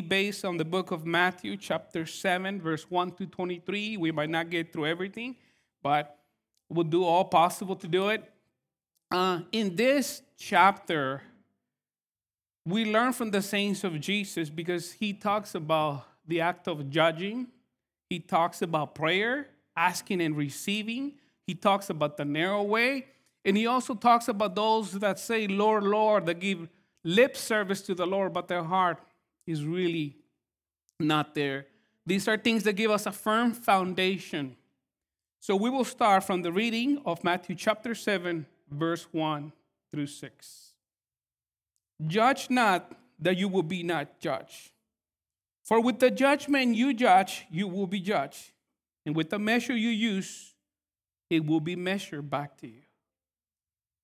[0.00, 3.98] based on the book of Matthew, chapter 7, verse 1 to 23.
[3.98, 5.36] We might not get through everything,
[5.82, 6.18] but
[6.70, 8.32] we'll do all possible to do it.
[9.10, 11.20] Uh, in this chapter,
[12.64, 17.48] we learn from the saints of Jesus because he talks about the act of judging,
[18.08, 21.12] he talks about prayer, asking and receiving,
[21.46, 23.08] he talks about the narrow way,
[23.44, 26.66] and he also talks about those that say, Lord, Lord, that give
[27.04, 28.98] lip service to the Lord, but their heart
[29.46, 30.16] is really
[30.98, 31.66] not there.
[32.06, 34.56] These are things that give us a firm foundation.
[35.40, 39.52] So we will start from the reading of Matthew chapter 7, verse 1
[39.90, 40.72] through 6.
[42.06, 44.70] Judge not that you will be not judged.
[45.62, 48.50] For with the judgment you judge, you will be judged.
[49.06, 50.54] And with the measure you use,
[51.30, 52.82] it will be measured back to you.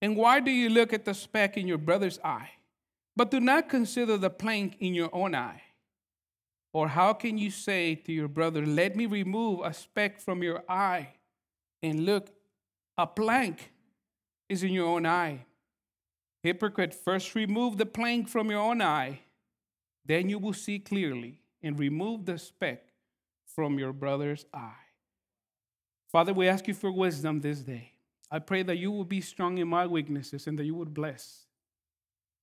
[0.01, 2.51] And why do you look at the speck in your brother's eye,
[3.19, 5.61] but do not consider the plank in your own eye?
[6.73, 10.63] Or how can you say to your brother, Let me remove a speck from your
[10.69, 11.09] eye,
[11.83, 12.29] and look,
[12.97, 13.73] a plank
[14.49, 15.47] is in your own eye?
[16.45, 19.19] Hypocrite, first remove the plank from your own eye,
[20.07, 22.85] then you will see clearly, and remove the speck
[23.45, 24.87] from your brother's eye.
[26.13, 27.95] Father, we ask you for wisdom this day.
[28.31, 31.48] I pray that you will be strong in my weaknesses and that you would bless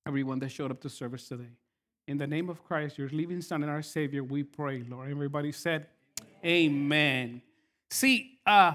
[0.07, 1.49] everyone that showed up to service today.
[2.07, 5.09] In the name of Christ, your living Son and our Savior, we pray, Lord.
[5.09, 5.87] Everybody said,
[6.45, 7.41] Amen.
[7.89, 8.73] See, uh,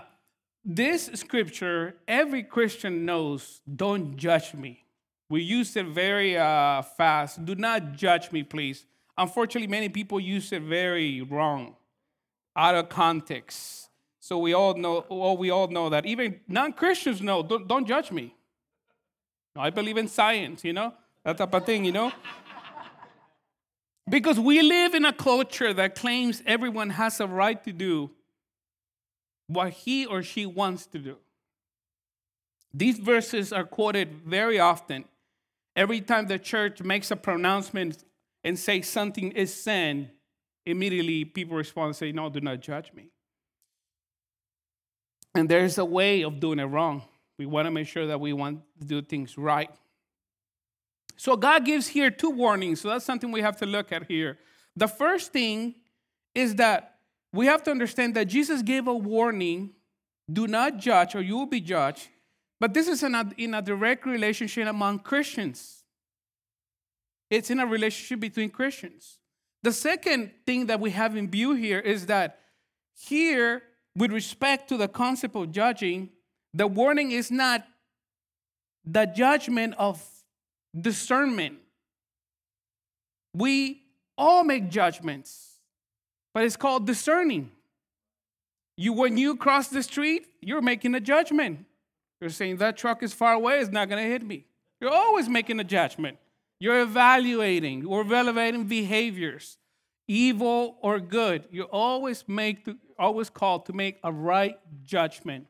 [0.65, 4.85] this scripture, every Christian knows, don't judge me.
[5.29, 7.45] We use it very uh, fast.
[7.45, 8.85] Do not judge me, please.
[9.17, 11.77] Unfortunately, many people use it very wrong,
[12.57, 13.89] out of context.
[14.19, 16.07] So we all know, well, we all know that.
[16.07, 18.35] Even non-Christians know, don't, don't judge me.
[19.55, 20.93] I believe in science, you know,
[21.25, 22.13] that type of thing, you know.
[24.09, 28.11] because we live in a culture that claims everyone has a right to do
[29.47, 31.17] what he or she wants to do.
[32.73, 35.05] These verses are quoted very often
[35.77, 38.05] Every time the church makes a pronouncement
[38.43, 40.11] and say something is sin,
[40.67, 43.11] immediately people respond and say, No, do not judge me.
[45.35, 47.03] And there's a way of doing it wrong.
[47.39, 49.71] We want to make sure that we want to do things right.
[51.21, 52.81] So God gives here two warnings.
[52.81, 54.39] So that's something we have to look at here.
[54.75, 55.75] The first thing
[56.35, 56.97] is that
[57.33, 59.71] we have to understand that Jesus gave a warning
[60.33, 62.09] do not judge, or you will be judged
[62.61, 65.83] but this is in a, in a direct relationship among Christians.
[67.31, 69.19] It's in a relationship between Christians.
[69.63, 72.41] The second thing that we have in view here is that
[72.95, 73.63] here,
[73.97, 76.11] with respect to the concept of judging,
[76.53, 77.65] the warning is not
[78.85, 80.05] the judgment of
[80.79, 81.59] discernment.
[83.35, 83.83] We
[84.19, 85.59] all make judgments,
[86.35, 87.51] but it's called discerning.
[88.77, 91.67] You, when you cross the street, you're making a judgment.
[92.21, 94.45] You're saying that truck is far away, it's not going to hit me.
[94.81, 96.19] You're always making a judgment.
[96.59, 99.57] You're evaluating, you're evaluating behaviors,
[100.07, 101.45] evil or good.
[101.51, 105.47] You're always make, always called to make a right judgment,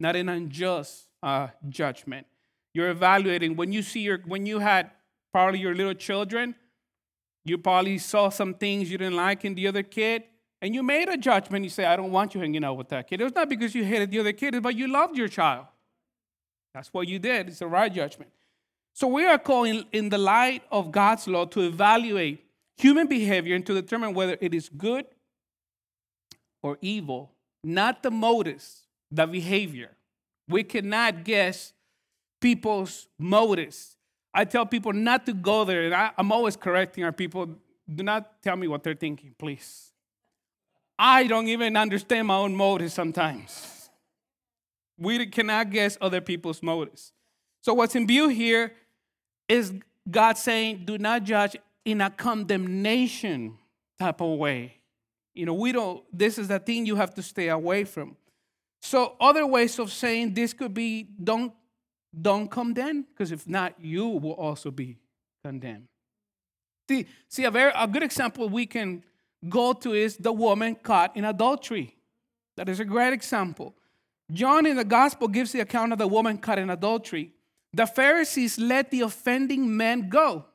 [0.00, 2.26] not an unjust uh, judgment.
[2.76, 4.90] You're evaluating when you see your, when you had
[5.32, 6.54] probably your little children,
[7.42, 10.24] you probably saw some things you didn't like in the other kid,
[10.60, 11.64] and you made a judgment.
[11.64, 13.22] You say, I don't want you hanging out with that kid.
[13.22, 15.64] It was not because you hated the other kid, but you loved your child.
[16.74, 17.48] That's what you did.
[17.48, 18.30] It's a right judgment.
[18.92, 22.44] So we are calling in the light of God's law to evaluate
[22.76, 25.06] human behavior and to determine whether it is good
[26.62, 27.32] or evil,
[27.64, 29.92] not the motives, the behavior.
[30.46, 31.72] We cannot guess
[32.40, 33.96] people's motives.
[34.32, 37.48] I tell people not to go there, and I, am always correcting our people.
[37.92, 39.92] Do not tell me what they're thinking, please.
[40.98, 43.90] I don't even understand my own motives sometimes.
[44.98, 47.12] We cannot guess other people's motives.
[47.62, 48.72] So, what's in view here
[49.48, 49.72] is
[50.10, 53.58] God saying, do not judge in a condemnation
[53.98, 54.74] type of way.
[55.34, 58.16] You know, we don't, this is the thing you have to stay away from.
[58.80, 61.52] So, other ways of saying this could be don't,
[62.20, 64.98] don't condemn, because if not, you will also be
[65.44, 65.88] condemned.
[66.88, 69.02] See, see a, very, a good example we can
[69.48, 71.96] go to is the woman caught in adultery.
[72.56, 73.74] That is a great example.
[74.32, 77.32] John in the gospel gives the account of the woman caught in adultery.
[77.72, 80.46] The Pharisees let the offending man go.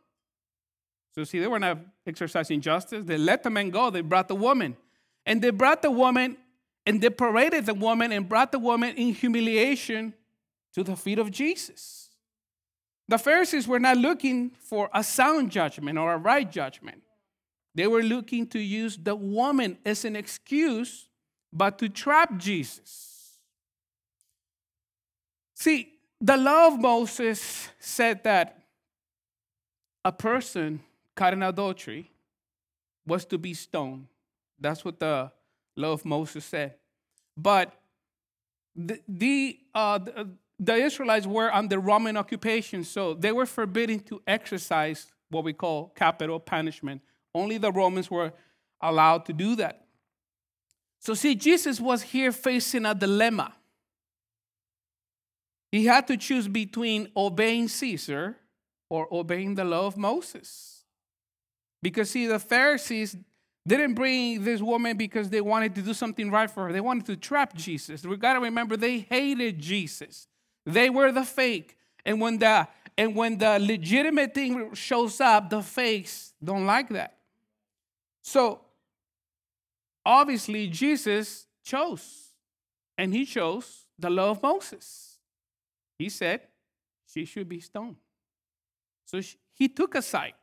[1.13, 1.77] So, see, they were not
[2.07, 3.03] exercising justice.
[3.05, 3.89] They let the man go.
[3.89, 4.77] They brought the woman.
[5.25, 6.37] And they brought the woman
[6.85, 10.13] and they paraded the woman and brought the woman in humiliation
[10.73, 12.09] to the feet of Jesus.
[13.07, 17.03] The Pharisees were not looking for a sound judgment or a right judgment.
[17.75, 21.07] They were looking to use the woman as an excuse,
[21.51, 23.37] but to trap Jesus.
[25.55, 28.63] See, the law of Moses said that
[30.03, 30.81] a person
[31.15, 32.09] caught in adultery
[33.05, 34.07] was to be stoned.
[34.59, 35.31] That's what the
[35.75, 36.75] law of Moses said.
[37.35, 37.73] But
[38.75, 40.29] the, the, uh, the,
[40.61, 45.91] the Israelites were under Roman occupation, so they were forbidden to exercise what we call
[45.95, 47.01] capital punishment.
[47.33, 48.31] Only the Romans were
[48.79, 49.87] allowed to do that.
[50.99, 53.53] So, see, Jesus was here facing a dilemma.
[55.71, 58.37] He had to choose between obeying Caesar
[58.87, 60.83] or obeying the law of Moses.
[61.81, 63.15] Because, see, the Pharisees
[63.67, 66.73] didn't bring this woman because they wanted to do something right for her.
[66.73, 68.05] They wanted to trap Jesus.
[68.05, 70.27] We got to remember they hated Jesus.
[70.65, 71.77] They were the fake.
[72.05, 72.67] And when the
[72.97, 77.17] and when the legitimate thing shows up, the fakes don't like that.
[78.21, 78.61] So
[80.05, 82.29] obviously Jesus chose.
[82.97, 85.17] And he chose the law of Moses.
[85.97, 86.41] He said
[87.11, 87.95] she should be stoned.
[89.05, 90.33] So she, he took a side.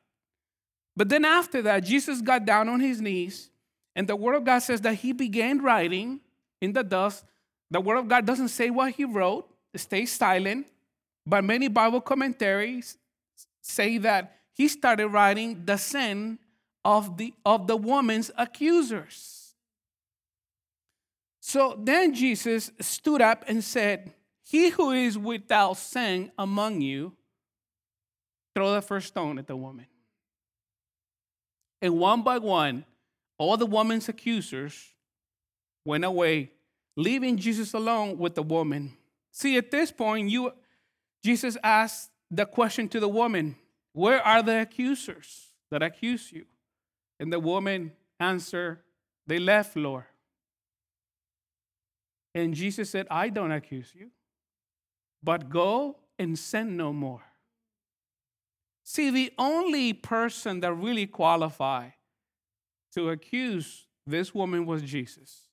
[0.97, 3.51] But then after that, Jesus got down on his knees,
[3.95, 6.21] and the Word of God says that he began writing
[6.61, 7.25] in the dust.
[7.71, 9.49] The Word of God doesn't say what he wrote,
[9.79, 10.67] stays silent.
[11.27, 12.97] But many Bible commentaries
[13.61, 16.39] say that he started writing the sin
[16.85, 19.55] of the, of the woman's accusers.
[21.41, 24.13] So then Jesus stood up and said,
[24.45, 27.15] He who is without sin among you,
[28.55, 29.87] throw the first stone at the woman.
[31.81, 32.85] And one by one,
[33.39, 34.93] all the woman's accusers
[35.85, 36.51] went away,
[36.97, 38.97] leaving Jesus alone with the woman.
[39.31, 40.53] See, at this point, you,
[41.25, 43.57] Jesus asked the question to the woman,
[43.93, 46.45] Where are the accusers that accuse you?
[47.21, 48.81] And the woman answered,
[49.27, 50.05] They left, Lord.
[52.35, 54.11] And Jesus said, I don't accuse you,
[55.23, 57.23] but go and sin no more.
[58.85, 61.93] See, the only person that really qualified
[62.95, 65.49] to accuse this woman was Jesus.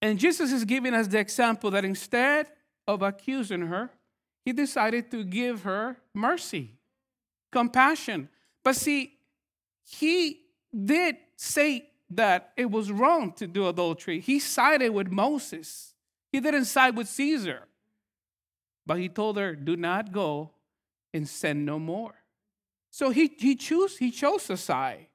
[0.00, 2.46] And Jesus is giving us the example that instead
[2.86, 3.90] of accusing her,
[4.44, 6.72] he decided to give her mercy,
[7.50, 8.28] compassion.
[8.62, 9.14] But see,
[9.82, 10.40] he
[10.72, 14.20] did say that it was wrong to do adultery.
[14.20, 15.94] He sided with Moses,
[16.30, 17.68] he didn't side with Caesar.
[18.86, 20.50] But he told her, Do not go
[21.12, 22.14] and sin no more.
[22.90, 25.06] So he, he, chose, he chose a side.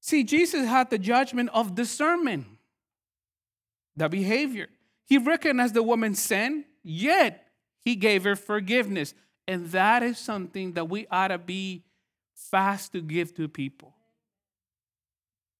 [0.00, 2.46] See, Jesus had the judgment of discernment,
[3.96, 4.68] the behavior.
[5.04, 7.48] He recognized the woman's sin, yet
[7.84, 9.12] he gave her forgiveness.
[9.48, 11.84] And that is something that we ought to be
[12.34, 13.94] fast to give to people.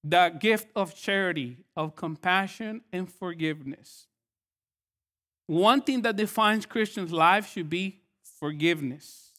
[0.03, 4.07] The gift of charity, of compassion, and forgiveness.
[5.47, 8.01] One thing that defines Christians' life should be
[8.39, 9.31] forgiveness.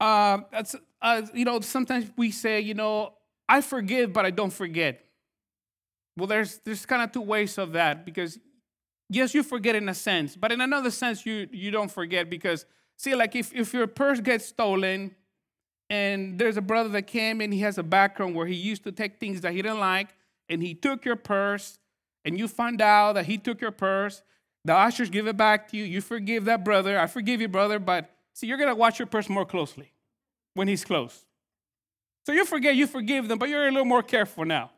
[0.00, 3.14] Uh, that's, uh, you know, sometimes we say, you know,
[3.48, 5.04] I forgive, but I don't forget.
[6.16, 8.38] Well, there's there's kind of two ways of that because
[9.08, 12.66] yes, you forget in a sense, but in another sense, you you don't forget because
[12.96, 15.14] see, like if if your purse gets stolen,
[15.90, 18.92] and there's a brother that came and he has a background where he used to
[18.92, 20.08] take things that he didn't like,
[20.48, 21.78] and he took your purse,
[22.24, 24.22] and you find out that he took your purse,
[24.64, 25.84] the ushers give it back to you.
[25.84, 26.98] You forgive that brother.
[26.98, 29.90] I forgive you, brother, but See, you're to watch your purse more closely
[30.54, 31.26] when he's close.
[32.24, 34.70] So you forget, you forgive them, but you're a little more careful now.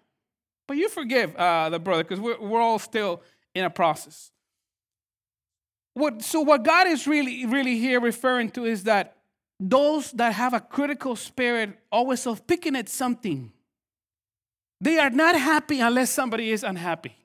[0.66, 3.20] But you forgive uh, the brother because we're, we're all still
[3.54, 4.30] in a process.
[5.94, 9.16] What, so, what God is really, really here referring to is that
[9.58, 13.52] those that have a critical spirit, always of picking at something,
[14.80, 17.16] they are not happy unless somebody is unhappy.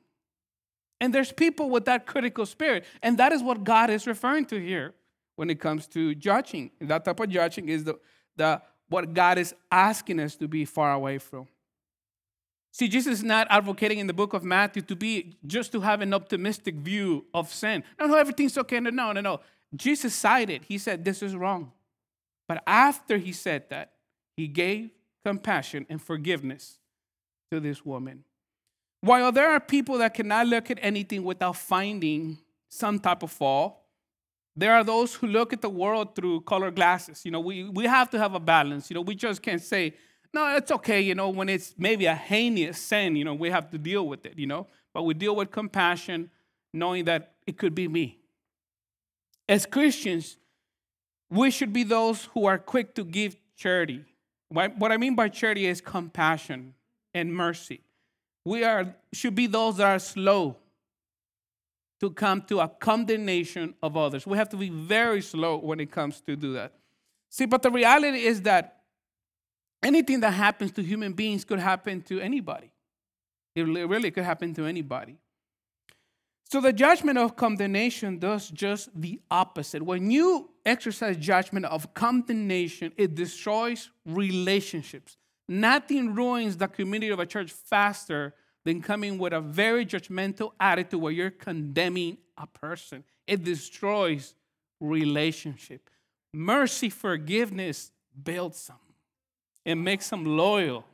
[1.00, 2.86] And there's people with that critical spirit.
[3.02, 4.94] And that is what God is referring to here
[5.36, 6.72] when it comes to judging.
[6.80, 8.00] And that type of judging is the,
[8.36, 11.48] the what God is asking us to be far away from.
[12.76, 16.02] See, Jesus is not advocating in the book of Matthew to be just to have
[16.02, 17.86] an optimistic view of sin.
[17.98, 18.82] No, no, everything's okay.
[18.82, 19.40] No, no, no.
[19.74, 20.66] Jesus sided.
[20.68, 21.72] He said, This is wrong.
[22.50, 23.94] But after he said that,
[24.36, 24.90] he gave
[25.24, 26.80] compassion and forgiveness
[27.50, 28.26] to this woman.
[29.00, 33.78] While there are people that cannot look at anything without finding some type of fault,
[34.54, 37.24] there are those who look at the world through color glasses.
[37.24, 38.90] You know, we, we have to have a balance.
[38.90, 39.94] You know, we just can't say,
[40.36, 43.72] no, it's okay, you know, when it's maybe a heinous sin, you know, we have
[43.72, 44.68] to deal with it, you know.
[44.94, 46.30] But we deal with compassion,
[46.74, 48.20] knowing that it could be me.
[49.48, 50.38] As Christians,
[51.30, 54.04] we should be those who are quick to give charity,
[54.50, 56.74] What I mean by charity is compassion
[57.14, 57.80] and mercy.
[58.44, 60.58] We are should be those that are slow
[62.02, 64.28] to come to a condemnation of others.
[64.28, 66.74] We have to be very slow when it comes to do that.
[67.30, 68.75] See, but the reality is that
[69.86, 72.72] anything that happens to human beings could happen to anybody.
[73.56, 75.18] It really could happen to anybody.
[76.52, 79.82] So the judgment of condemnation does just the opposite.
[79.82, 85.18] When you exercise judgment of condemnation, it destroys relationships.
[85.48, 91.00] Nothing ruins the community of a church faster than coming with a very judgmental attitude
[91.00, 93.04] where you're condemning a person.
[93.28, 94.36] It destroys
[94.80, 95.90] relationship.
[96.34, 97.92] Mercy, forgiveness
[98.24, 98.78] builds them.
[99.66, 100.86] It makes them loyal.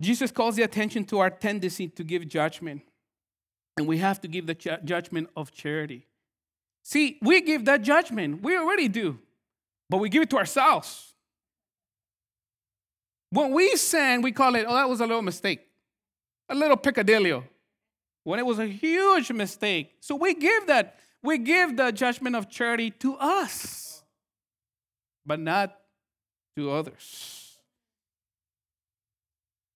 [0.00, 2.82] Jesus calls the attention to our tendency to give judgment.
[3.76, 6.06] And we have to give the ch- judgment of charity.
[6.82, 8.42] See, we give that judgment.
[8.42, 9.18] We already do.
[9.88, 11.14] But we give it to ourselves.
[13.30, 15.60] When we sin, we call it, oh, that was a little mistake,
[16.48, 17.44] a little picadillo.
[18.24, 19.94] When it was a huge mistake.
[20.00, 24.02] So we give that, we give the judgment of charity to us,
[25.24, 25.79] but not
[26.56, 27.58] to others.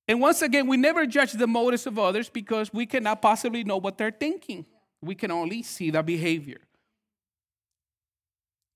[0.06, 3.78] And once again, we never judge the motives of others because we cannot possibly know
[3.78, 4.66] what they're thinking.
[5.00, 6.60] We can only see the behavior.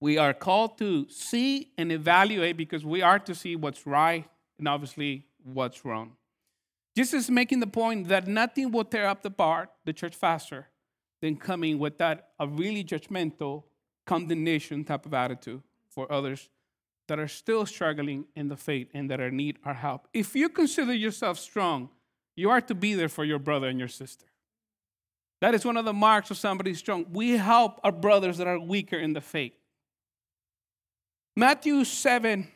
[0.00, 4.24] We are called to see and evaluate because we are to see what's right
[4.58, 6.12] and obviously what's wrong.
[6.96, 10.68] Jesus is making the point that nothing will tear up the bar, the church faster
[11.20, 13.64] than coming with that a really judgmental
[14.06, 16.48] condemnation type of attitude for others
[17.08, 20.06] that are still struggling in the faith and that are need our help.
[20.14, 21.90] If you consider yourself strong,
[22.36, 24.26] you are to be there for your brother and your sister.
[25.40, 27.06] That is one of the marks of somebody strong.
[27.12, 29.54] We help our brothers that are weaker in the faith.
[31.36, 32.48] Matthew 7,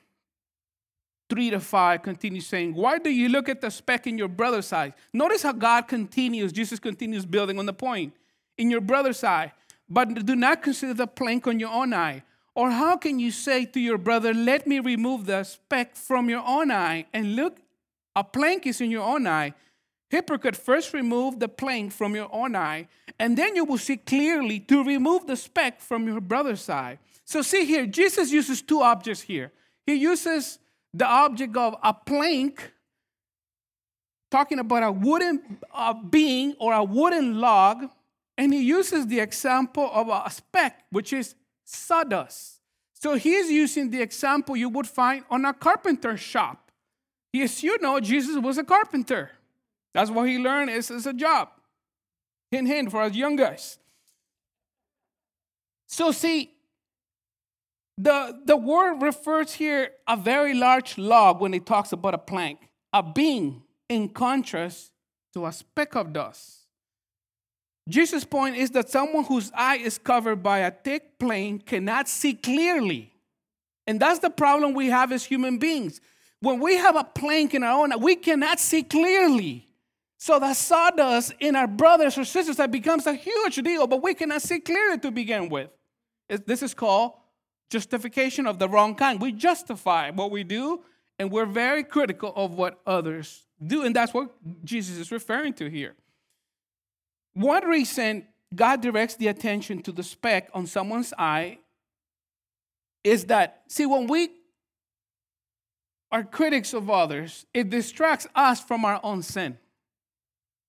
[1.31, 4.73] 3 to 5 continues saying, Why do you look at the speck in your brother's
[4.73, 4.93] eye?
[5.13, 8.15] Notice how God continues, Jesus continues building on the point.
[8.59, 9.53] In your brother's eye,
[9.89, 12.23] but do not consider the plank on your own eye.
[12.55, 16.43] Or how can you say to your brother, Let me remove the speck from your
[16.47, 17.59] own eye, and look,
[18.15, 19.55] a plank is in your own eye?
[20.11, 22.87] Hypocrite, first remove the plank from your own eye,
[23.19, 26.99] and then you will see clearly to remove the speck from your brother's eye.
[27.25, 29.51] So, see here, Jesus uses two objects here.
[29.87, 30.59] He uses
[30.93, 32.73] the object of a plank,
[34.31, 37.89] talking about a wooden uh, being or a wooden log,
[38.37, 41.35] and he uses the example of a speck, which is
[41.75, 42.61] sawdust.
[42.95, 46.71] So he's using the example you would find on a carpenter shop.
[47.33, 49.31] Yes, you know, Jesus was a carpenter.
[49.95, 51.49] That's what he learned is, is a job.
[52.51, 53.79] Hint, hint for us young guys.
[55.89, 56.51] So see,
[57.99, 62.71] the, the word refers here a very large log when it talks about a plank,
[62.93, 64.93] a beam in contrast
[65.35, 66.62] to a speck of dust.
[67.89, 72.35] Jesus' point is that someone whose eye is covered by a thick plane cannot see
[72.35, 73.13] clearly.
[73.87, 76.01] And that's the problem we have as human beings.
[76.41, 79.67] When we have a plank in our own, we cannot see clearly.
[80.19, 84.15] So the sawdust in our brothers or sisters that becomes a huge deal, but we
[84.15, 85.71] cannot see clearly to begin with.
[86.47, 87.15] This is called
[87.71, 89.21] justification of the wrong kind.
[89.21, 90.85] We justify what we do,
[91.19, 93.83] and we're very critical of what others do.
[93.83, 94.31] And that's what
[94.65, 95.97] Jesus is referring to here.
[97.35, 101.59] One reason God directs the attention to the speck on someone's eye
[103.03, 104.31] is that, see, when we
[106.11, 109.59] are critics of others, it distracts us from our own sin.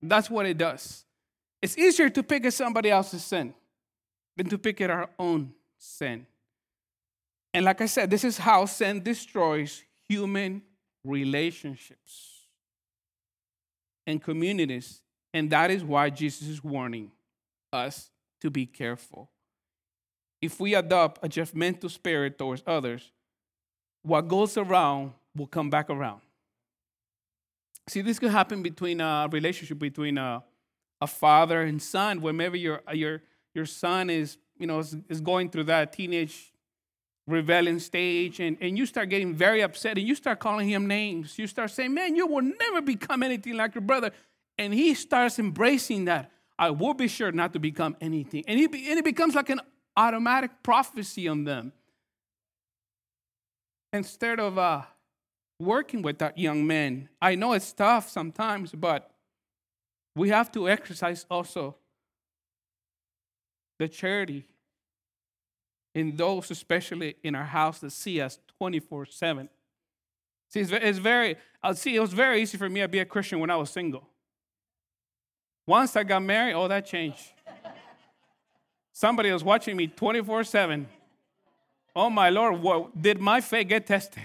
[0.01, 1.05] That's what it does.
[1.61, 3.53] It's easier to pick at somebody else's sin
[4.35, 6.25] than to pick at our own sin.
[7.53, 10.63] And like I said, this is how sin destroys human
[11.03, 12.47] relationships
[14.07, 15.02] and communities
[15.33, 17.11] and that is why Jesus is warning
[17.71, 18.11] us
[18.41, 19.29] to be careful.
[20.41, 23.11] If we adopt a judgmental spirit towards others,
[24.03, 26.21] what goes around will come back around.
[27.87, 30.43] See, this could happen between a relationship between a,
[31.01, 33.21] a father and son, where maybe your, your,
[33.55, 36.53] your son is, you know, is, is going through that teenage
[37.25, 41.39] rebellion stage and, and you start getting very upset and you start calling him names.
[41.39, 44.11] You start saying, man, you will never become anything like your brother.
[44.57, 46.31] And he starts embracing that.
[46.57, 48.43] I will be sure not to become anything.
[48.47, 49.61] And, he, and it becomes like an
[49.97, 51.73] automatic prophecy on them.
[53.91, 54.83] Instead of uh,
[55.59, 59.11] working with that young man, I know it's tough sometimes, but
[60.15, 61.75] we have to exercise also
[63.79, 64.45] the charity
[65.95, 69.49] in those, especially in our house, that see us 24 7.
[70.49, 73.39] See, it's, very, I'll see, it was very easy for me to be a Christian
[73.39, 74.07] when I was single.
[75.65, 77.31] Once I got married, oh, that changed.
[78.91, 80.87] Somebody was watching me 24 7.
[81.95, 84.23] Oh my Lord, what, did my faith get tested?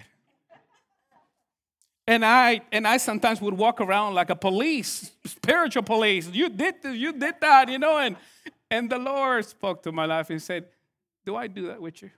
[2.07, 6.29] And I and I sometimes would walk around like a police, spiritual police.
[6.31, 8.17] You did this, you did that, you know, and
[8.71, 10.65] and the Lord spoke to my life and said,
[11.27, 12.11] Do I do that with you?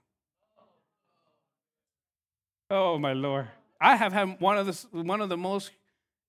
[2.71, 3.49] Oh my Lord.
[3.81, 5.73] I have had one of the one of the most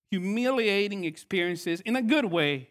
[0.10, 2.71] humiliating experiences in a good way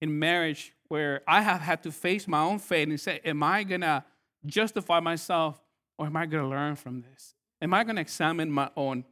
[0.00, 3.64] in marriage where I have had to face my own fate and say, Am I
[3.64, 4.04] gonna
[4.46, 5.60] justify myself
[5.98, 7.34] or am I gonna learn from this?
[7.62, 9.04] Am I gonna examine my own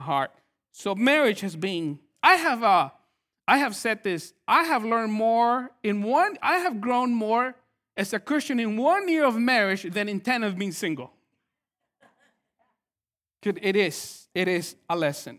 [0.00, 0.30] heart?
[0.72, 2.90] So marriage has been, I have uh,
[3.48, 7.54] I have said this, I have learned more in one, I have grown more
[7.96, 11.12] as a Christian in one year of marriage than in 10 of being single.
[13.42, 15.38] It is, it is a lesson.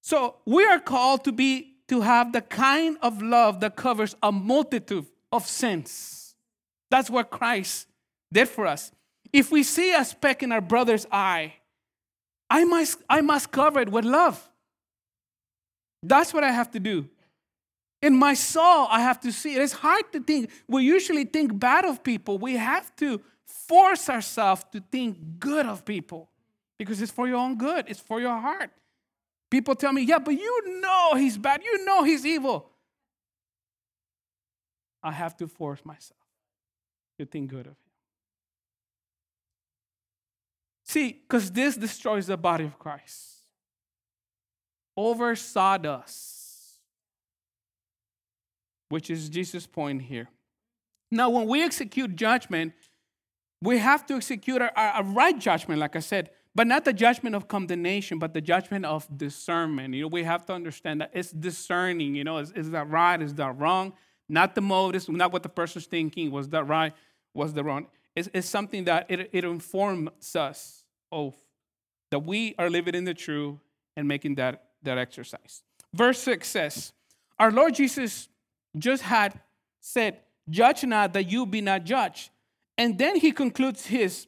[0.00, 4.32] So we are called to be to have the kind of love that covers a
[4.32, 6.34] multitude of sins.
[6.90, 7.86] That's what Christ
[8.32, 8.90] did for us.
[9.30, 11.52] If we see a speck in our brother's eye,
[12.48, 14.48] I must, I must cover it with love.
[16.02, 17.10] That's what I have to do.
[18.00, 19.60] In my soul, I have to see it.
[19.60, 20.50] It's hard to think.
[20.66, 22.38] We usually think bad of people.
[22.38, 26.30] We have to force ourselves to think good of people
[26.78, 28.70] because it's for your own good, it's for your heart.
[29.52, 32.70] People tell me, yeah, but you know he's bad, you know he's evil.
[35.02, 36.18] I have to force myself
[37.18, 37.76] to think good of him.
[40.84, 43.42] See, because this destroys the body of Christ.
[44.96, 46.78] Over sawdust,
[48.88, 50.30] which is Jesus' point here.
[51.10, 52.72] Now, when we execute judgment,
[53.60, 57.34] we have to execute a, a, right judgment, like I said, but not the judgment
[57.34, 59.94] of condemnation, but the judgment of discernment.
[59.94, 62.14] You know, we have to understand that it's discerning.
[62.14, 63.20] You know, is, is that right?
[63.20, 63.94] Is that wrong?
[64.28, 66.30] Not the motives, not what the person's thinking.
[66.30, 66.92] Was that right?
[67.34, 67.86] Was that wrong?
[68.14, 71.34] It's, it's something that it, it informs us of
[72.10, 73.58] that we are living in the truth
[73.96, 75.62] and making that, that exercise.
[75.94, 76.92] Verse 6 says,
[77.38, 78.28] Our Lord Jesus
[78.76, 79.40] just had
[79.80, 82.30] said, Judge not that you be not judged.
[82.76, 84.26] And then he concludes his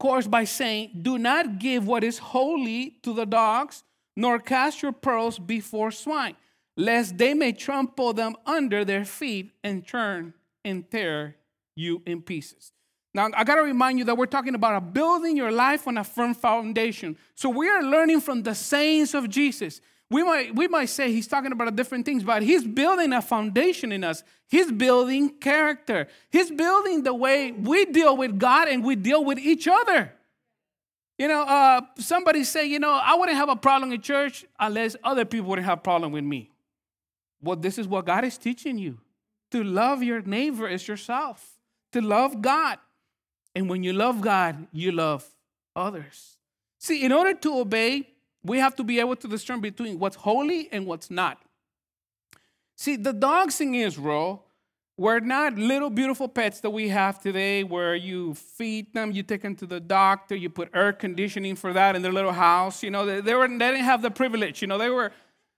[0.00, 3.84] course by saying, Do not give what is holy to the dogs,
[4.16, 6.34] nor cast your pearls before swine,
[6.76, 10.34] lest they may trample them under their feet and turn
[10.64, 11.36] and tear
[11.76, 12.72] you in pieces.
[13.12, 16.04] Now, I got to remind you that we're talking about building your life on a
[16.04, 17.16] firm foundation.
[17.34, 19.80] So we are learning from the sayings of Jesus.
[20.10, 23.92] We might, we might say he's talking about different things, but he's building a foundation
[23.92, 24.24] in us.
[24.48, 26.08] He's building character.
[26.30, 30.12] He's building the way we deal with God and we deal with each other.
[31.16, 34.96] You know, uh, somebody say, you know, I wouldn't have a problem in church unless
[35.04, 36.50] other people wouldn't have problem with me.
[37.42, 38.98] Well, this is what God is teaching you
[39.52, 41.58] to love your neighbor as yourself,
[41.92, 42.78] to love God.
[43.54, 45.28] And when you love God, you love
[45.76, 46.38] others.
[46.78, 48.08] See, in order to obey,
[48.42, 51.42] we have to be able to discern between what's holy and what's not.
[52.76, 54.46] See, the dogs in Israel
[54.96, 59.42] were not little beautiful pets that we have today where you feed them, you take
[59.42, 62.82] them to the doctor, you put air conditioning for that in their little house.
[62.82, 64.60] You know, they, they, were, they didn't have the privilege.
[64.60, 65.12] You know, they were,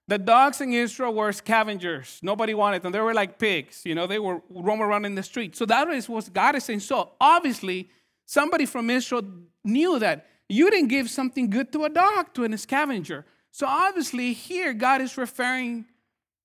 [0.08, 2.20] the dogs in Israel were scavengers.
[2.22, 2.92] Nobody wanted them.
[2.92, 3.82] They were like pigs.
[3.84, 5.56] You know, they were roaming around in the street.
[5.56, 6.80] So that is what God is saying.
[6.80, 7.88] So obviously,
[8.26, 9.22] somebody from Israel
[9.64, 13.24] knew that you didn't give something good to a dog, to a scavenger.
[13.50, 15.86] So obviously, here God is referring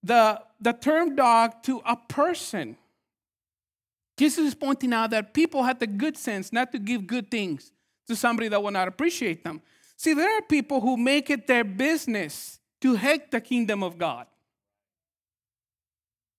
[0.02, 2.78] the, the term dog to a person.
[4.17, 7.72] Jesus is pointing out that people had the good sense not to give good things
[8.08, 9.62] to somebody that will not appreciate them.
[9.98, 14.28] See, there are people who make it their business to hate the kingdom of God,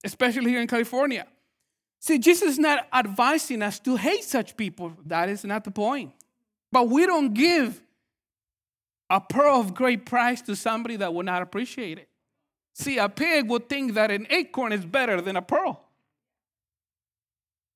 [0.04, 1.26] especially here in California.
[2.00, 4.92] See, Jesus is not advising us to hate such people.
[5.04, 6.12] That is not the point.
[6.70, 7.80] But we don't give
[9.10, 12.08] a pearl of great price to somebody that will not appreciate it.
[12.74, 15.80] See, a pig would think that an acorn is better than a pearl.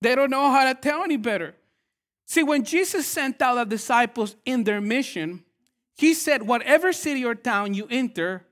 [0.00, 1.54] They don't know how to tell any better.
[2.26, 5.44] See, when Jesus sent out the disciples in their mission,
[5.96, 8.46] he said, Whatever city or town you enter,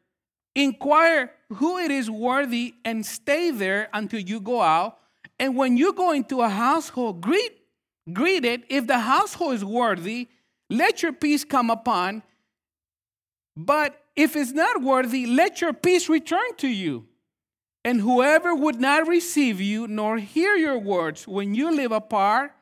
[0.54, 4.98] Inquire who it is worthy and stay there until you go out.
[5.38, 7.52] And when you go into a household, greet,
[8.14, 8.64] greet it.
[8.68, 10.28] If the household is worthy,
[10.68, 12.22] let your peace come upon.
[13.56, 17.06] But if it's not worthy, let your peace return to you.
[17.84, 22.52] And whoever would not receive you nor hear your words when you live apart,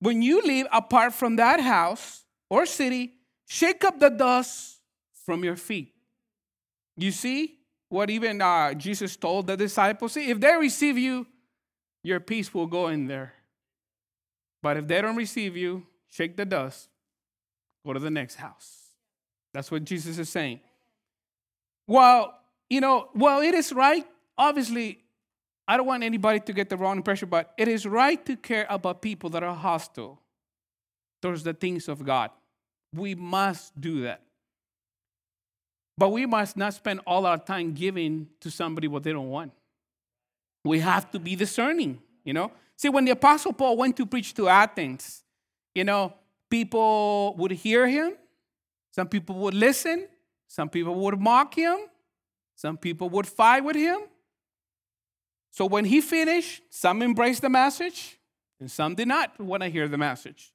[0.00, 3.12] when you live apart from that house, or city,
[3.46, 4.80] shake up the dust
[5.24, 5.94] from your feet.
[6.96, 10.12] You see what even uh, Jesus told the disciples?
[10.12, 11.26] See, if they receive you,
[12.02, 13.34] your peace will go in there.
[14.62, 16.88] But if they don't receive you, shake the dust,
[17.86, 18.76] go to the next house.
[19.52, 20.60] That's what Jesus is saying.
[21.86, 24.06] Well, you know, well, it is right.
[24.38, 25.00] Obviously,
[25.66, 28.66] I don't want anybody to get the wrong impression, but it is right to care
[28.68, 30.20] about people that are hostile
[31.22, 32.30] towards the things of God.
[32.94, 34.22] We must do that.
[35.98, 39.52] But we must not spend all our time giving to somebody what they don't want.
[40.64, 42.52] We have to be discerning, you know?
[42.80, 45.22] See, when the Apostle Paul went to preach to Athens,
[45.74, 46.14] you know,
[46.48, 48.14] people would hear him,
[48.90, 50.08] some people would listen,
[50.48, 51.76] some people would mock him,
[52.56, 53.98] some people would fight with him.
[55.50, 58.18] So when he finished, some embraced the message
[58.58, 60.50] and some did not want to hear the message.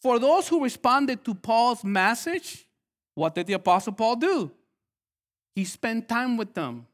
[0.00, 2.66] For those who responded to Paul's message,
[3.14, 4.50] what did the Apostle Paul do?
[5.54, 6.86] He spent time with them.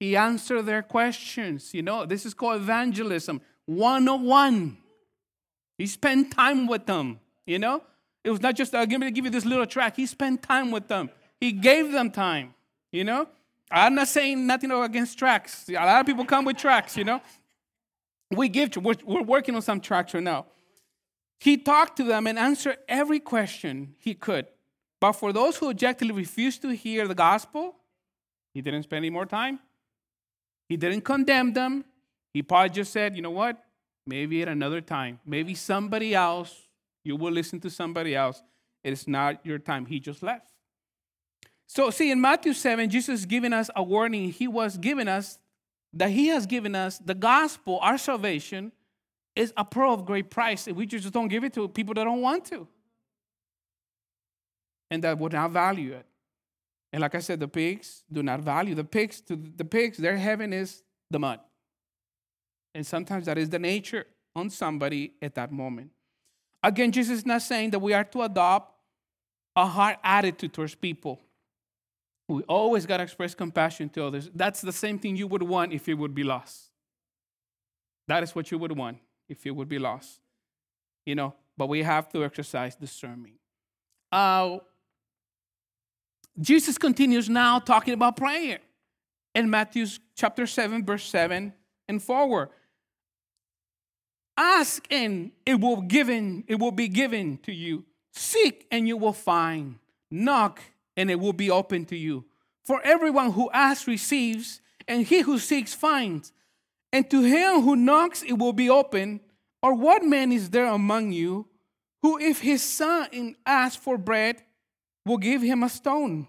[0.00, 1.74] He answered their questions.
[1.74, 4.76] You know, this is called evangelism 101.
[5.78, 7.82] He spent time with them, you know?
[8.24, 9.96] It was not just, uh, give me give you this little track.
[9.96, 11.10] He spent time with them.
[11.40, 12.54] He gave them time,
[12.90, 13.28] you know?
[13.70, 15.68] I'm not saying nothing against tracks.
[15.68, 17.20] A lot of people come with tracks, you know?
[18.30, 20.46] We give, we're, we're working on some tracks right now.
[21.38, 24.46] He talked to them and answered every question he could.
[25.00, 27.76] But for those who objectively refused to hear the gospel,
[28.54, 29.58] he didn't spend any more time.
[30.68, 31.84] He didn't condemn them.
[32.36, 33.56] He probably just said, you know what?
[34.06, 35.20] Maybe at another time.
[35.24, 36.68] Maybe somebody else,
[37.02, 38.42] you will listen to somebody else.
[38.84, 39.86] It's not your time.
[39.86, 40.52] He just left.
[41.66, 44.32] So, see, in Matthew 7, Jesus is giving us a warning.
[44.32, 45.38] He was giving us
[45.94, 48.70] that He has given us the gospel, our salvation,
[49.34, 50.66] is a pearl of great price.
[50.66, 52.68] And we just don't give it to people that don't want to
[54.90, 56.04] and that would not value it.
[56.92, 59.22] And like I said, the pigs do not value the pigs.
[59.22, 61.40] To the pigs, their heaven is the mud.
[62.76, 64.04] And sometimes that is the nature
[64.36, 65.92] on somebody at that moment.
[66.62, 68.74] Again, Jesus is not saying that we are to adopt
[69.56, 71.18] a hard attitude towards people.
[72.28, 74.28] We always got to express compassion to others.
[74.34, 76.70] That's the same thing you would want if you would be lost.
[78.08, 80.20] That is what you would want if you would be lost.
[81.06, 83.36] You know, but we have to exercise discernment.
[84.12, 84.58] Uh,
[86.38, 88.58] Jesus continues now talking about prayer
[89.34, 91.54] in Matthew chapter 7, verse 7
[91.88, 92.50] and forward.
[94.36, 97.84] Ask and it will given, it will be given to you.
[98.12, 99.78] Seek and you will find.
[100.10, 100.60] Knock
[100.96, 102.24] and it will be open to you.
[102.64, 106.32] For everyone who asks receives, and he who seeks finds.
[106.92, 109.20] And to him who knocks it will be open.
[109.62, 111.48] Or what man is there among you
[112.02, 114.42] who, if his son asks for bread,
[115.04, 116.28] will give him a stone?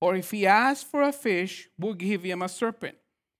[0.00, 2.96] Or if he asks for a fish, will give him a serpent?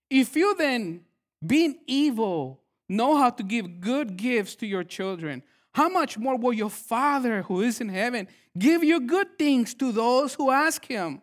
[0.08, 1.02] If you then,
[1.46, 5.42] being evil, know how to give good gifts to your children,
[5.74, 8.26] how much more will your Father who is in heaven
[8.58, 11.22] give you good things to those who ask him?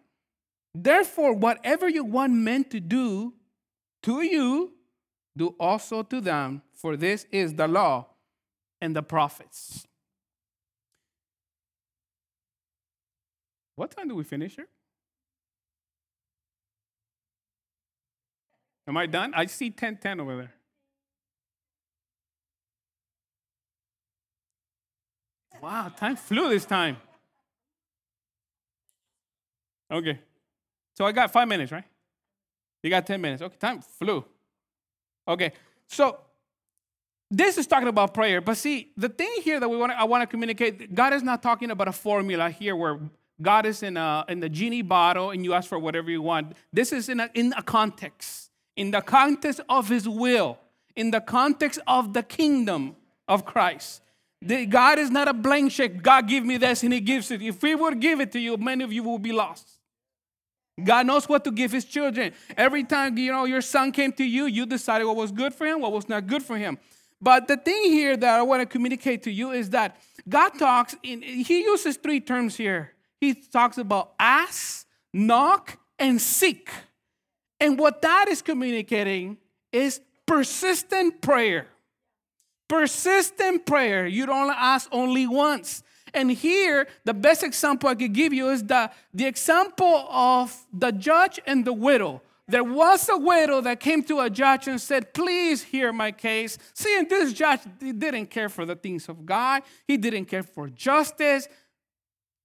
[0.73, 3.34] Therefore, whatever you want men to do
[4.03, 4.73] to you,
[5.36, 8.08] do also to them, for this is the law
[8.80, 9.86] and the prophets.
[13.75, 14.67] What time do we finish here?
[18.88, 19.34] Am I done?
[19.36, 20.57] I see 1010 over there.
[25.62, 26.98] Wow, time flew this time.
[29.91, 30.20] Okay.
[30.93, 31.84] So I got five minutes, right?
[32.84, 33.41] You got 10 minutes.
[33.41, 34.24] Okay, time flew.
[35.28, 35.52] Okay.
[35.88, 36.20] So
[37.30, 38.41] this is talking about prayer.
[38.41, 41.43] But see, the thing here that we want I want to communicate, God is not
[41.43, 43.00] talking about a formula here where
[43.41, 46.54] God is in a in the genie bottle and you ask for whatever you want.
[46.72, 50.58] This is in a, in a context, in the context of his will,
[50.96, 52.96] in the context of the kingdom
[53.28, 54.02] of Christ.
[54.45, 56.02] God is not a blank check.
[56.02, 57.41] God give me this and he gives it.
[57.41, 59.67] If he would give it to you, many of you will be lost.
[60.84, 62.34] God knows what to give his children.
[62.56, 65.65] Every time you know your son came to you, you decided what was good for
[65.65, 66.78] him, what was not good for him.
[67.19, 69.97] But the thing here that I want to communicate to you is that
[70.30, 72.93] God talks in he uses three terms here.
[73.19, 76.69] He talks about ask, knock, and seek.
[77.60, 79.38] And what that is communicating
[79.71, 81.67] is persistent prayer.
[82.67, 84.06] Persistent prayer.
[84.06, 85.84] You don't ask only once.
[86.13, 90.91] And here, the best example I could give you is the, the example of the
[90.91, 92.21] judge and the widow.
[92.49, 96.58] There was a widow that came to a judge and said, Please hear my case.
[96.73, 100.69] See, and this judge didn't care for the things of God, he didn't care for
[100.69, 101.47] justice.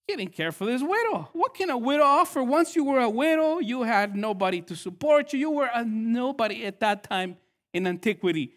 [0.08, 1.28] he didn't care for this widow.
[1.32, 2.42] What can a widow offer?
[2.42, 5.38] Once you were a widow, you had nobody to support you.
[5.38, 7.36] You were a nobody at that time
[7.72, 8.52] in antiquity.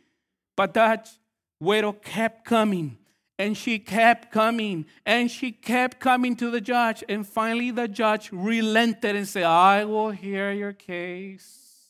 [0.55, 1.11] But that
[1.59, 2.97] widow kept coming
[3.37, 7.03] and she kept coming and she kept coming to the judge.
[7.09, 11.89] And finally, the judge relented and said, I will hear your case.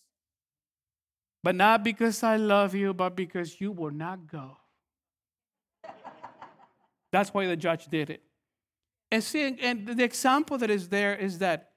[1.43, 4.57] But not because I love you, but because you will not go.
[7.11, 8.23] That's why the judge did it.
[9.11, 11.71] And see, and the example that is there is that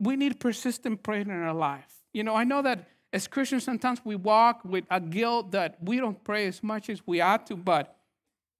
[0.00, 1.92] we need persistent prayer in our life.
[2.12, 5.96] You know, I know that as Christians, sometimes we walk with a guilt that we
[5.96, 7.96] don't pray as much as we ought to, but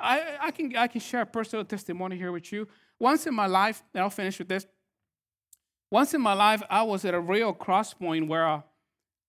[0.01, 2.67] I, I, can, I can share a personal testimony here with you.
[2.99, 4.67] Once in my life, and I'll finish with this.
[5.91, 8.63] Once in my life, I was at a real cross point where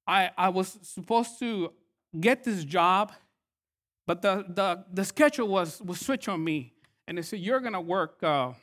[0.08, 1.74] I, I was supposed to
[2.18, 3.12] get this job,
[4.06, 6.72] but the, the, the schedule was, was switched on me.
[7.06, 8.54] And they said, You're going to work uh,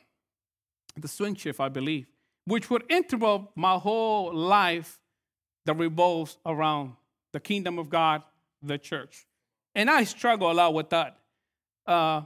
[0.97, 2.07] the swing shift, I believe,
[2.45, 4.99] which would interrupt my whole life
[5.65, 6.93] that revolves around
[7.31, 8.23] the kingdom of God,
[8.61, 9.25] the church.
[9.73, 11.17] And I struggle a lot with that.
[11.85, 12.21] Uh,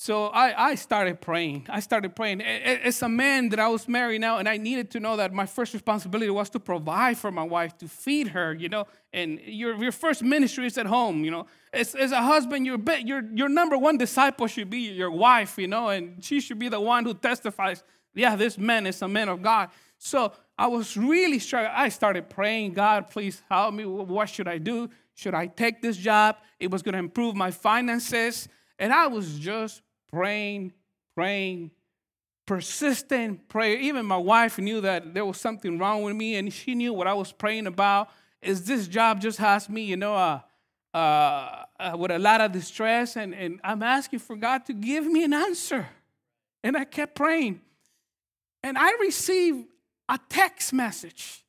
[0.00, 1.66] so I, I started praying.
[1.68, 2.40] I started praying.
[2.40, 5.44] As a man that I was married now, and I needed to know that my
[5.44, 8.86] first responsibility was to provide for my wife, to feed her, you know.
[9.12, 11.46] And your, your first ministry is at home, you know.
[11.72, 15.66] As, as a husband, your, your, your number one disciple should be your wife, you
[15.66, 17.82] know, and she should be the one who testifies,
[18.14, 19.68] yeah, this man is a man of God.
[19.98, 21.72] So I was really struggling.
[21.74, 23.84] I started praying, God, please help me.
[23.84, 24.88] What should I do?
[25.14, 26.36] Should I take this job?
[26.58, 28.48] It was going to improve my finances.
[28.78, 30.72] And I was just praying,
[31.14, 31.72] praying,
[32.46, 33.76] persistent prayer.
[33.76, 37.06] Even my wife knew that there was something wrong with me, and she knew what
[37.06, 38.08] I was praying about.
[38.40, 40.40] Is this job just has me, you know, uh,
[40.94, 45.04] uh, uh, with a lot of distress, and, and I'm asking for God to give
[45.04, 45.88] me an answer.
[46.64, 47.60] And I kept praying.
[48.62, 49.66] And I received
[50.08, 51.44] a text message.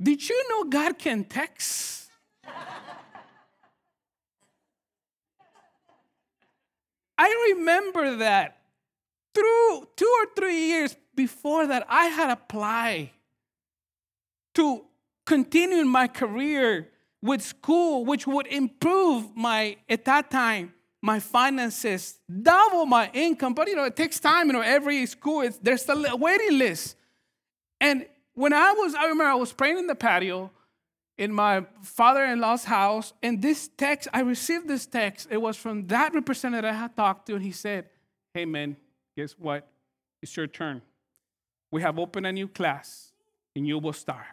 [0.00, 2.08] Did you know God can text?
[7.16, 8.58] I remember that
[9.34, 13.10] through two or three years before that, I had applied
[14.54, 14.84] to
[15.24, 16.88] continue my career
[17.22, 23.54] with school, which would improve my, at that time, my finances, double my income.
[23.54, 24.48] But you know, it takes time.
[24.48, 26.96] You know, every school, there's a waiting list.
[27.82, 30.52] And when I was, I remember I was praying in the patio
[31.18, 35.28] in my father-in-law's house, and this text, I received this text.
[35.30, 37.86] It was from that representative I had talked to, and he said,
[38.32, 38.76] Hey man,
[39.16, 39.68] guess what?
[40.22, 40.80] It's your turn.
[41.72, 43.12] We have opened a new class,
[43.56, 44.26] and you will start.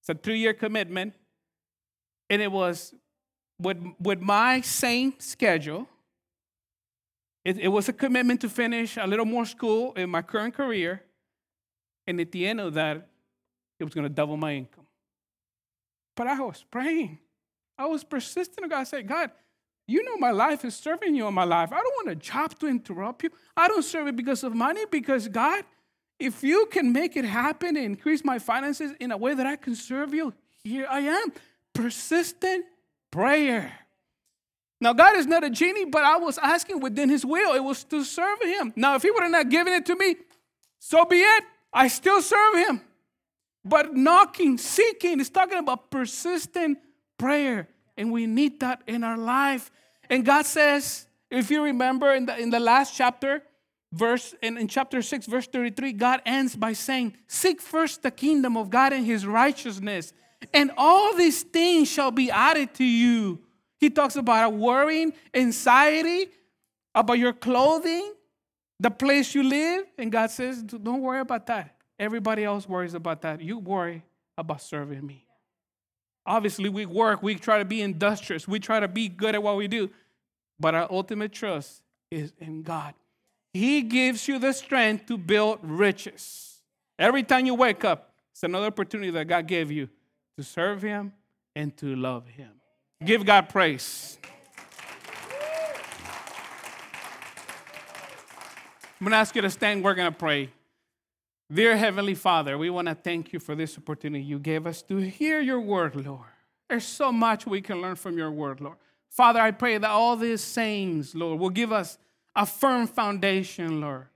[0.00, 1.12] It's a three-year commitment,
[2.30, 2.94] and it was
[3.60, 5.88] with, with my same schedule.
[7.44, 11.02] It, it was a commitment to finish a little more school in my current career
[12.06, 13.08] and at the end of that,
[13.78, 14.86] it was going to double my income.
[16.16, 17.18] But I was praying.
[17.78, 18.70] I was persistent.
[18.70, 19.30] God said, God,
[19.86, 21.72] you know my life is serving you in my life.
[21.72, 23.30] I don't want a job to interrupt you.
[23.56, 25.64] I don't serve it because of money, because God,
[26.18, 29.56] if you can make it happen and increase my finances in a way that I
[29.56, 30.32] can serve you,
[30.64, 31.32] here I am.
[31.74, 32.64] Persistent
[33.10, 33.72] prayer.
[34.80, 37.54] Now, God is not a genie, but I was asking within His will.
[37.54, 38.72] It was to serve Him.
[38.76, 40.16] Now, if He would have not given it to me,
[40.78, 41.44] so be it.
[41.76, 42.80] I still serve him.
[43.62, 46.78] But knocking, seeking is talking about persistent
[47.18, 47.68] prayer.
[47.96, 49.70] And we need that in our life.
[50.08, 53.42] And God says, if you remember in the, in the last chapter,
[53.92, 58.56] verse in, in chapter 6, verse 33, God ends by saying, Seek first the kingdom
[58.56, 60.12] of God and his righteousness,
[60.54, 63.40] and all these things shall be added to you.
[63.78, 66.28] He talks about worrying, anxiety,
[66.94, 68.12] about your clothing,
[68.78, 69.86] the place you live.
[69.98, 71.76] And God says, don't worry about that.
[71.98, 73.40] Everybody else worries about that.
[73.40, 74.04] You worry
[74.36, 75.26] about serving me.
[76.26, 79.56] Obviously, we work, we try to be industrious, we try to be good at what
[79.56, 79.88] we do,
[80.58, 82.94] but our ultimate trust is in God.
[83.54, 86.60] He gives you the strength to build riches.
[86.98, 89.88] Every time you wake up, it's another opportunity that God gave you
[90.36, 91.12] to serve Him
[91.54, 92.50] and to love Him.
[93.04, 94.18] Give God praise.
[98.98, 99.84] I'm going to ask you to stand.
[99.84, 100.48] We're going to pray.
[101.52, 104.96] Dear Heavenly Father, we want to thank you for this opportunity you gave us to
[104.96, 106.30] hear your word, Lord.
[106.70, 108.78] There's so much we can learn from your word, Lord.
[109.10, 111.98] Father, I pray that all these sayings, Lord, will give us
[112.34, 114.06] a firm foundation, Lord,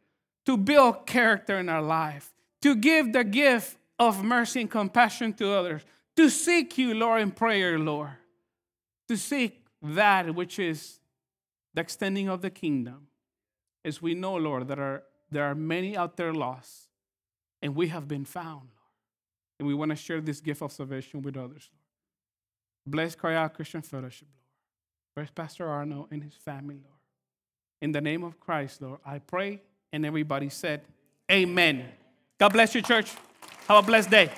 [0.46, 5.52] to build character in our life, to give the gift of mercy and compassion to
[5.52, 5.82] others,
[6.16, 8.12] to seek you, Lord, in prayer, Lord,
[9.08, 11.00] to seek that which is
[11.74, 13.08] the extending of the kingdom
[13.84, 16.88] as we know, Lord, that are, there are many out there lost,
[17.62, 18.70] and we have been found, Lord.
[19.58, 21.80] And we want to share this gift of salvation with others, Lord.
[22.86, 24.46] Bless Cry Christian Fellowship, Lord.
[25.14, 26.98] Bless Pastor Arno and his family, Lord.
[27.82, 29.60] In the name of Christ, Lord, I pray,
[29.92, 30.82] and everybody said,
[31.30, 31.86] Amen.
[32.38, 33.12] God bless you, church.
[33.68, 34.30] Have a blessed day.